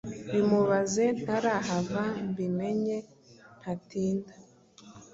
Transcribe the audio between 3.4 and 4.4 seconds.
ntatinda